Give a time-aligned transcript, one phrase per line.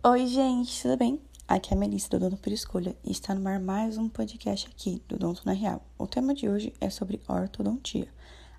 [0.00, 1.20] Oi, gente, tudo bem?
[1.48, 4.68] Aqui é a Melissa do Dono por Escolha e está no ar mais um podcast
[4.68, 5.84] aqui do Donto na Real.
[5.98, 8.06] O tema de hoje é sobre ortodontia.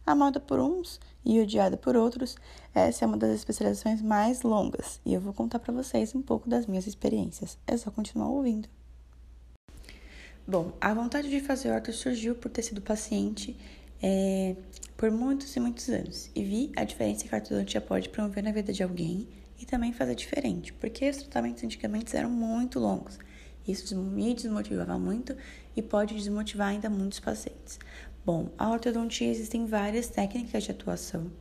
[0.06, 2.36] Amada por uns e odiada por outros,
[2.76, 6.50] essa é uma das especializações mais longas e eu vou contar para vocês um pouco
[6.50, 7.58] das minhas experiências.
[7.66, 8.68] É só continuar ouvindo.
[10.46, 13.58] Bom, a vontade de fazer orto surgiu por ter sido paciente
[14.02, 14.56] é,
[14.96, 18.52] por muitos e muitos anos e vi a diferença que a ortodontia pode promover na
[18.52, 19.28] vida de alguém
[19.60, 23.20] e também fazer diferente, porque os tratamentos antigamente eram muito longos.
[23.68, 25.36] Isso me desmotivava muito
[25.76, 27.78] e pode desmotivar ainda muitos pacientes.
[28.26, 31.32] Bom, a ortodontia existem várias técnicas de atuação,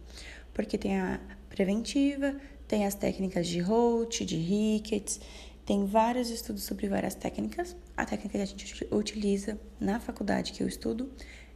[0.52, 2.36] porque tem a preventiva,
[2.66, 5.20] tem as técnicas de Holt, de Ricketts,
[5.64, 7.76] tem vários estudos sobre várias técnicas.
[7.96, 11.10] A técnica que a gente utiliza na faculdade que eu estudo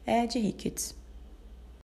[0.06, 0.94] é de Ricketts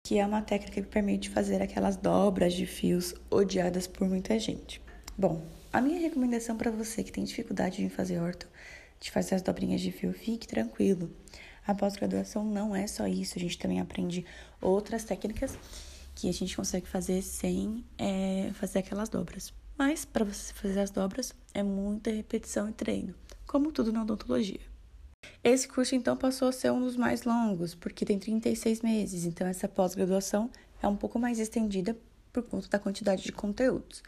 [0.09, 4.81] que é uma técnica que permite fazer aquelas dobras de fios odiadas por muita gente.
[5.19, 8.49] Bom, a minha recomendação para você que tem dificuldade em fazer orto,
[8.99, 11.15] de fazer as dobrinhas de fio, fique tranquilo.
[11.67, 14.25] A pós-graduação não é só isso, a gente também aprende
[14.63, 15.59] outras técnicas
[16.15, 19.53] que a gente consegue fazer sem é, fazer aquelas dobras.
[19.77, 23.15] Mas para você fazer as dobras é muita repetição e treino,
[23.47, 24.68] como tudo na odontologia.
[25.43, 29.47] Esse curso, então, passou a ser um dos mais longos, porque tem 36 meses, então
[29.47, 30.51] essa pós-graduação
[30.83, 31.97] é um pouco mais estendida
[32.31, 34.03] por conta da quantidade de conteúdos.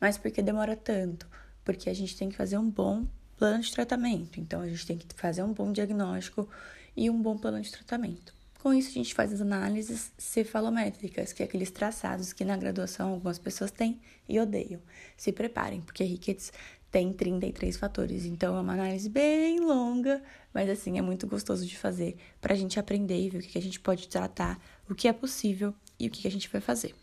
[0.00, 1.28] Mas por que demora tanto?
[1.64, 4.96] Porque a gente tem que fazer um bom plano de tratamento, então a gente tem
[4.96, 6.48] que fazer um bom diagnóstico
[6.96, 8.32] e um bom plano de tratamento.
[8.62, 13.10] Com isso, a gente faz as análises cefalométricas, que é aqueles traçados que na graduação
[13.10, 14.80] algumas pessoas têm e odeiam.
[15.16, 16.52] Se preparem, porque Ricketts
[16.94, 18.24] tem 33 fatores.
[18.24, 22.56] Então é uma análise bem longa, mas assim, é muito gostoso de fazer para a
[22.56, 26.06] gente aprender e ver o que a gente pode tratar, o que é possível e
[26.06, 26.94] o que a gente vai fazer.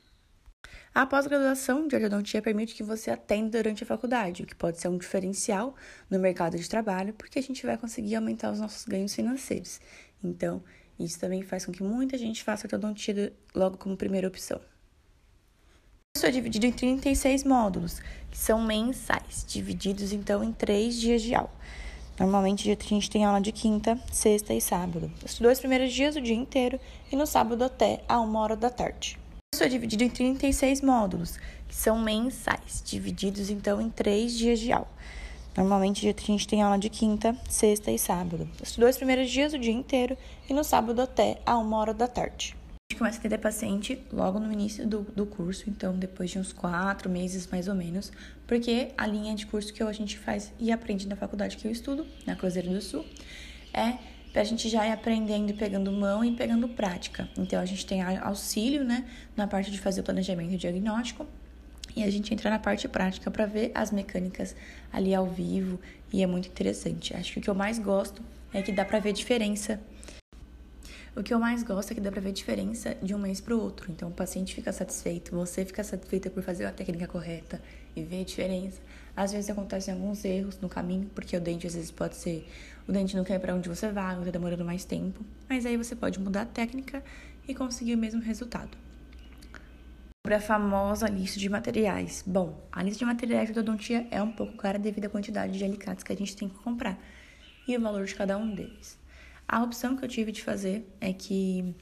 [0.95, 4.88] A pós-graduação de ortodontia permite que você atenda durante a faculdade, o que pode ser
[4.88, 5.75] um diferencial
[6.09, 9.81] no mercado de trabalho, porque a gente vai conseguir aumentar os nossos ganhos financeiros.
[10.23, 10.64] Então,
[10.98, 14.70] isso também faz com que muita gente faça ortodontia logo como primeira opção
[16.21, 17.99] curso é dividido em 36 módulos,
[18.30, 21.49] que são mensais, divididos então em três dias de aula.
[22.20, 25.11] Normalmente a gente tem aula de quinta, sexta e sábado.
[25.26, 26.80] Os dois primeiros dias o dia inteiro
[27.11, 29.17] e no sábado até a uma hora da tarde.
[29.17, 34.60] O curso é dividido em 36 módulos, que são mensais, divididos então em três dias
[34.60, 34.92] de aula.
[35.58, 38.48] Normalmente a gente tem aula de quinta, sexta e sábado.
[38.61, 40.15] Os dois primeiros dias o dia inteiro
[40.48, 42.61] e no sábado até a uma hora da tarde
[42.96, 47.10] começa a atender paciente logo no início do, do curso, então depois de uns quatro
[47.10, 48.12] meses mais ou menos,
[48.48, 51.72] porque a linha de curso que a gente faz e aprende na faculdade que eu
[51.72, 53.06] estudo, na Cruzeiro do Sul,
[53.74, 53.98] é
[54.32, 57.30] para a gente já ir aprendendo e pegando mão e pegando prática.
[57.38, 61.28] Então a gente tem auxílio, né, na parte de fazer o planejamento diagnóstico
[61.96, 64.56] e a gente entra na parte prática para ver as mecânicas
[64.92, 65.80] ali ao vivo
[66.12, 67.16] e é muito interessante.
[67.16, 68.22] Acho que o que eu mais gosto
[68.54, 69.80] é que dá para ver diferença
[71.14, 73.60] o que eu mais gosto é que dá pra ver diferença de um mês pro
[73.60, 73.92] outro.
[73.92, 77.61] Então, o paciente fica satisfeito, você fica satisfeita por fazer a técnica correta
[77.94, 78.80] e ver a diferença.
[79.16, 82.48] Às vezes acontecem alguns erros no caminho, porque o dente às vezes pode ser.
[82.88, 85.20] O dente não quer para onde você vai, tá demorando mais tempo.
[85.49, 87.04] Mas aí você pode mudar a técnica
[87.45, 88.78] e conseguir o mesmo resultado.
[90.26, 92.23] Sobre a famosa lista de materiais.
[92.26, 95.64] Bom, a lista de materiais de odontia é um pouco cara devido à quantidade de
[95.66, 96.98] alicates que a gente tem que comprar
[97.67, 99.01] e o valor de cada um deles.
[99.48, 101.76] A opção que eu tive de fazer é que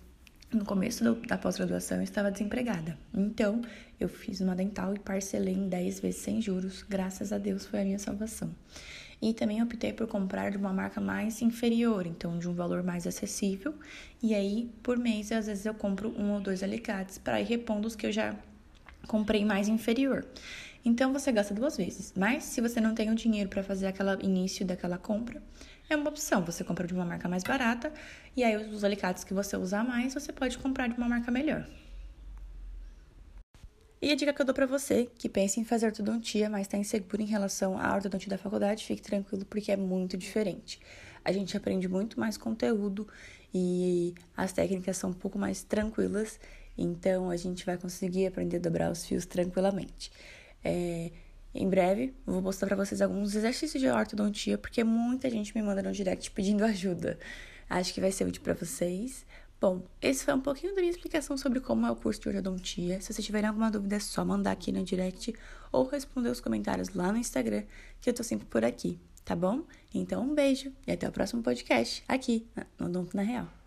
[0.52, 2.98] no começo do, da pós-graduação eu estava desempregada.
[3.14, 3.62] Então,
[4.00, 6.84] eu fiz uma dental e parcelei em 10 vezes sem juros.
[6.88, 8.54] Graças a Deus foi a minha salvação.
[9.22, 13.06] E também optei por comprar de uma marca mais inferior, então de um valor mais
[13.06, 13.76] acessível.
[14.24, 17.88] E aí, por mês, às vezes eu compro um ou dois alicates para ir repondo
[17.88, 18.34] os que eu já
[19.08, 20.26] comprei mais inferior.
[20.84, 22.14] Então você gasta duas vezes.
[22.16, 25.42] Mas se você não tem o dinheiro para fazer aquele início daquela compra,
[25.90, 26.44] é uma opção.
[26.46, 27.92] Você compra de uma marca mais barata
[28.36, 31.68] e aí os alicates que você usar mais, você pode comprar de uma marca melhor.
[34.02, 36.78] E a dica que eu dou para você que pensa em fazer ortodontia, mas está
[36.78, 40.80] inseguro em relação à ortodontia da faculdade, fique tranquilo porque é muito diferente.
[41.26, 43.06] A gente aprende muito mais conteúdo
[43.54, 46.40] e as técnicas são um pouco mais tranquilas,
[46.78, 50.12] então a gente vai conseguir aprender a dobrar os fios tranquilamente.
[50.64, 51.12] É,
[51.54, 55.82] em breve, vou postar para vocês alguns exercícios de ortodontia, porque muita gente me manda
[55.82, 57.18] no direct pedindo ajuda.
[57.70, 59.26] Acho que vai ser útil para vocês.
[59.62, 63.02] Bom, esse foi um pouquinho da minha explicação sobre como é o curso de ortodontia.
[63.02, 65.34] Se vocês tiverem alguma dúvida, é só mandar aqui no direct
[65.72, 67.64] ou responder os comentários lá no Instagram,
[68.00, 69.64] que eu tô sempre por aqui, tá bom?
[69.94, 72.48] Então, um beijo e até o próximo podcast aqui
[72.80, 73.59] no Odonto na Real.